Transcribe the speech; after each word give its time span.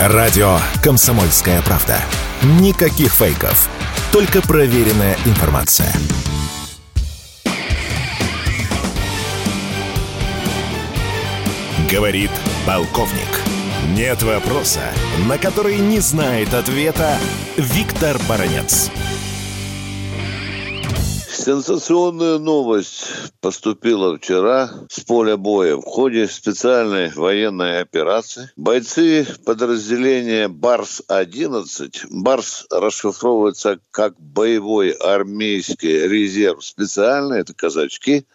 Радио 0.00 0.58
«Комсомольская 0.80 1.60
правда». 1.62 2.00
Никаких 2.60 3.12
фейков. 3.12 3.68
Только 4.12 4.40
проверенная 4.40 5.16
информация. 5.24 5.92
Говорит 11.90 12.30
полковник. 12.64 13.40
Нет 13.96 14.22
вопроса, 14.22 14.82
на 15.26 15.36
который 15.36 15.78
не 15.78 15.98
знает 15.98 16.54
ответа 16.54 17.18
Виктор 17.56 18.20
Баранец. 18.28 18.92
Сенсационная 21.48 22.36
новость 22.36 23.06
поступила 23.40 24.18
вчера 24.18 24.70
с 24.90 25.00
поля 25.00 25.38
боя. 25.38 25.76
В 25.76 25.82
ходе 25.82 26.28
специальной 26.28 27.10
военной 27.14 27.80
операции 27.80 28.50
бойцы 28.56 29.26
подразделения 29.46 30.48
«Барс-11», 30.48 32.08
«Барс» 32.10 32.66
расшифровывается 32.70 33.80
как 33.90 34.20
боевой 34.20 34.90
армейский 34.90 36.06
резерв 36.06 36.62
специальный, 36.62 37.40
это 37.40 37.54
казачки, 37.54 38.26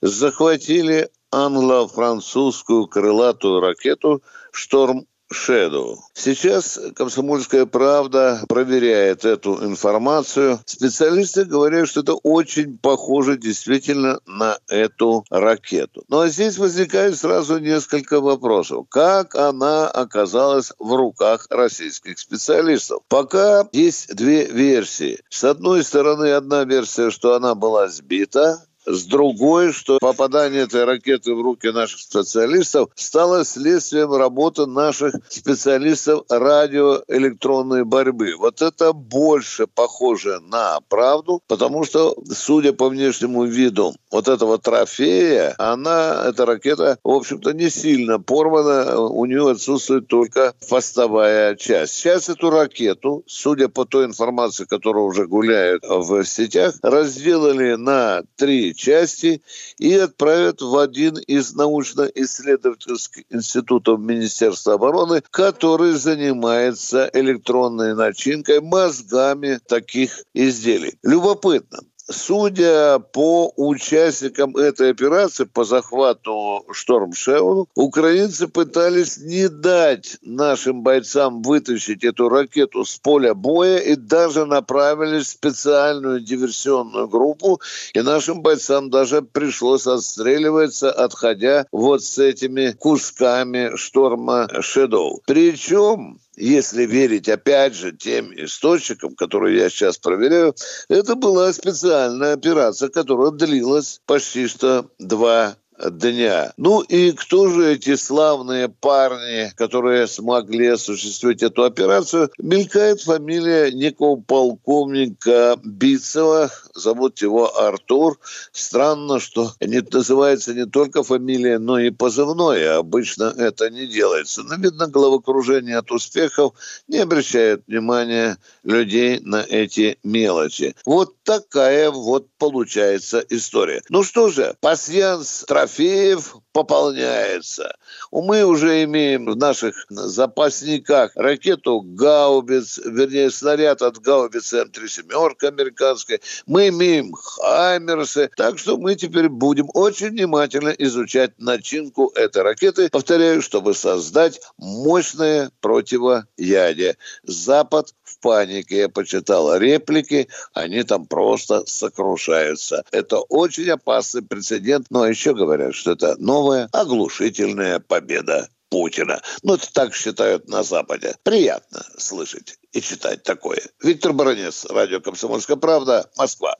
захватили 0.00 1.10
англо-французскую 1.30 2.86
крылатую 2.86 3.60
ракету 3.60 4.22
«Шторм 4.52 5.06
Шэдоу. 5.30 5.98
Сейчас 6.14 6.80
«Комсомольская 6.96 7.66
правда» 7.66 8.42
проверяет 8.48 9.24
эту 9.24 9.64
информацию. 9.64 10.60
Специалисты 10.64 11.44
говорят, 11.44 11.88
что 11.88 12.00
это 12.00 12.14
очень 12.14 12.78
похоже 12.78 13.36
действительно 13.36 14.20
на 14.26 14.58
эту 14.68 15.24
ракету. 15.30 16.04
Но 16.08 16.26
здесь 16.28 16.58
возникает 16.58 17.18
сразу 17.18 17.58
несколько 17.58 18.20
вопросов. 18.20 18.86
Как 18.88 19.34
она 19.34 19.88
оказалась 19.88 20.72
в 20.78 20.94
руках 20.94 21.46
российских 21.50 22.18
специалистов? 22.18 23.02
Пока 23.08 23.68
есть 23.72 24.14
две 24.14 24.46
версии. 24.46 25.20
С 25.28 25.44
одной 25.44 25.84
стороны, 25.84 26.32
одна 26.32 26.64
версия, 26.64 27.10
что 27.10 27.34
она 27.34 27.54
была 27.54 27.88
сбита, 27.88 28.64
с 28.88 29.04
другой, 29.04 29.72
что 29.72 29.98
попадание 30.00 30.62
этой 30.62 30.84
ракеты 30.84 31.34
в 31.34 31.40
руки 31.40 31.68
наших 31.68 32.00
специалистов 32.00 32.88
стало 32.94 33.44
следствием 33.44 34.12
работы 34.12 34.66
наших 34.66 35.14
специалистов 35.28 36.24
радиоэлектронной 36.28 37.84
борьбы. 37.84 38.34
Вот 38.38 38.62
это 38.62 38.92
больше 38.92 39.66
похоже 39.66 40.40
на 40.40 40.78
правду, 40.88 41.42
потому 41.46 41.84
что, 41.84 42.16
судя 42.30 42.72
по 42.72 42.88
внешнему 42.88 43.44
виду 43.44 43.94
вот 44.10 44.28
этого 44.28 44.58
трофея, 44.58 45.54
она, 45.58 46.24
эта 46.26 46.46
ракета, 46.46 46.98
в 47.04 47.10
общем-то, 47.10 47.52
не 47.52 47.70
сильно 47.70 48.18
порвана, 48.18 48.98
у 49.00 49.24
нее 49.26 49.50
отсутствует 49.50 50.08
только 50.08 50.54
фастовая 50.60 51.56
часть. 51.56 51.94
Сейчас 51.94 52.28
эту 52.28 52.50
ракету, 52.50 53.22
судя 53.26 53.68
по 53.68 53.84
той 53.84 54.06
информации, 54.06 54.64
которая 54.64 55.04
уже 55.04 55.26
гуляет 55.26 55.84
в 55.84 56.24
сетях, 56.24 56.74
разделали 56.82 57.74
на 57.74 58.22
три 58.36 58.74
части 58.78 59.42
и 59.78 59.94
отправят 59.94 60.62
в 60.62 60.76
один 60.78 61.18
из 61.18 61.54
научно-исследовательских 61.54 63.24
институтов 63.30 64.00
Министерства 64.00 64.74
обороны, 64.74 65.22
который 65.30 65.92
занимается 65.92 67.10
электронной 67.12 67.94
начинкой, 67.94 68.60
мозгами 68.60 69.58
таких 69.66 70.22
изделий. 70.32 70.98
Любопытно. 71.02 71.80
Судя 72.10 73.00
по 73.00 73.52
участникам 73.56 74.56
этой 74.56 74.90
операции 74.90 75.44
по 75.44 75.64
захвату 75.64 76.64
Шторм 76.72 77.12
Шеу, 77.12 77.68
украинцы 77.74 78.48
пытались 78.48 79.18
не 79.18 79.50
дать 79.50 80.16
нашим 80.22 80.82
бойцам 80.82 81.42
вытащить 81.42 82.04
эту 82.04 82.30
ракету 82.30 82.86
с 82.86 82.96
поля 82.96 83.34
боя 83.34 83.76
и 83.76 83.94
даже 83.94 84.46
направили 84.46 85.20
специальную 85.20 86.20
диверсионную 86.20 87.08
группу, 87.08 87.60
и 87.92 88.00
нашим 88.00 88.40
бойцам 88.40 88.88
даже 88.88 89.20
пришлось 89.20 89.86
отстреливаться, 89.86 90.90
отходя 90.90 91.66
вот 91.72 92.02
с 92.02 92.18
этими 92.18 92.72
кусками 92.72 93.76
Шторма 93.76 94.48
Шедоу. 94.62 95.20
Причем 95.26 96.18
если 96.38 96.86
верить, 96.86 97.28
опять 97.28 97.74
же, 97.74 97.92
тем 97.92 98.32
источникам, 98.32 99.14
которые 99.14 99.58
я 99.58 99.70
сейчас 99.70 99.98
проверяю, 99.98 100.54
это 100.88 101.14
была 101.14 101.52
специальная 101.52 102.34
операция, 102.34 102.88
которая 102.88 103.30
длилась 103.30 104.00
почти 104.06 104.46
что 104.46 104.90
два 104.98 105.56
дня. 105.90 106.52
Ну 106.56 106.80
и 106.80 107.12
кто 107.12 107.48
же 107.48 107.74
эти 107.74 107.96
славные 107.96 108.68
парни, 108.68 109.52
которые 109.56 110.06
смогли 110.06 110.68
осуществить 110.68 111.42
эту 111.42 111.64
операцию? 111.64 112.30
Мелькает 112.38 113.00
фамилия 113.00 113.70
некого 113.70 114.16
полковника 114.16 115.58
Бицева, 115.64 116.50
зовут 116.74 117.20
его 117.22 117.56
Артур. 117.58 118.18
Странно, 118.52 119.20
что 119.20 119.52
не 119.60 119.80
называется 119.92 120.54
не 120.54 120.66
только 120.66 121.02
фамилия, 121.02 121.58
но 121.58 121.78
и 121.78 121.90
позывной. 121.90 122.68
Обычно 122.76 123.34
это 123.36 123.70
не 123.70 123.86
делается. 123.86 124.42
Но, 124.42 124.56
видно, 124.56 124.88
головокружение 124.88 125.78
от 125.78 125.90
успехов 125.90 126.54
не 126.88 126.98
обращает 126.98 127.62
внимания 127.66 128.38
людей 128.64 129.20
на 129.20 129.42
эти 129.42 129.98
мелочи. 130.02 130.74
Вот 130.84 131.14
такая 131.22 131.90
вот 131.90 132.26
получается 132.38 133.24
история. 133.28 133.82
Ну 133.88 134.02
что 134.02 134.28
же, 134.28 134.54
пасьянс 134.60 135.44
трофеев 135.68 136.36
пополняется. 136.52 137.76
Мы 138.10 138.44
уже 138.44 138.82
имеем 138.84 139.26
в 139.26 139.36
наших 139.36 139.86
запасниках 139.88 141.12
ракету 141.14 141.82
«Гаубиц», 141.82 142.78
вернее, 142.78 143.30
снаряд 143.30 143.82
от 143.82 143.98
гаубицы 143.98 144.62
М3 144.62 144.88
«семерка» 144.88 145.48
американской. 145.48 146.20
Мы 146.46 146.68
имеем 146.68 147.12
«Хаймерсы». 147.12 148.30
Так 148.36 148.58
что 148.58 148.76
мы 148.76 148.96
теперь 148.96 149.28
будем 149.28 149.68
очень 149.74 150.08
внимательно 150.08 150.70
изучать 150.70 151.32
начинку 151.38 152.10
этой 152.14 152.42
ракеты, 152.42 152.88
повторяю, 152.88 153.42
чтобы 153.42 153.74
создать 153.74 154.40
мощное 154.56 155.50
противоядие. 155.60 156.96
Запад 157.22 157.94
в 158.02 158.18
панике. 158.20 158.78
Я 158.78 158.88
почитал 158.88 159.56
реплики, 159.56 160.28
они 160.54 160.82
там 160.82 161.06
просто 161.06 161.64
сокрушаются. 161.66 162.84
Это 162.90 163.18
очень 163.18 163.70
опасный 163.70 164.22
прецедент. 164.22 164.86
Но 164.90 165.06
еще 165.06 165.34
говорят, 165.58 165.74
что 165.74 165.92
это 165.92 166.16
новая 166.18 166.68
оглушительная 166.72 167.80
победа 167.80 168.48
Путина. 168.70 169.20
Ну, 169.42 169.54
это 169.54 169.72
так 169.72 169.94
считают 169.94 170.48
на 170.48 170.62
Западе. 170.62 171.16
Приятно 171.22 171.82
слышать 171.96 172.58
и 172.72 172.80
читать 172.80 173.22
такое. 173.22 173.60
Виктор 173.82 174.12
Баранец, 174.12 174.66
радио 174.66 175.00
«Комсомольская 175.00 175.56
правда», 175.56 176.08
Москва. 176.16 176.54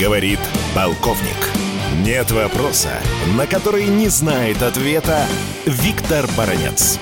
Говорит 0.00 0.40
полковник. 0.74 1.36
Нет 2.04 2.30
вопроса, 2.32 3.00
на 3.36 3.46
который 3.46 3.86
не 3.86 4.08
знает 4.08 4.60
ответа 4.62 5.26
Виктор 5.66 6.26
Баранец. 6.36 6.98